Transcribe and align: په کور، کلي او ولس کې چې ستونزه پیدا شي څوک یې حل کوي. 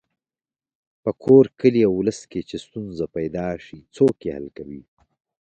په 1.03 1.11
کور، 1.23 1.45
کلي 1.59 1.81
او 1.87 1.93
ولس 1.99 2.19
کې 2.31 2.41
چې 2.49 2.55
ستونزه 2.65 3.05
پیدا 3.15 3.47
شي 3.65 3.79
څوک 3.95 4.15
یې 4.25 4.31
حل 4.37 4.47
کوي. 4.57 4.81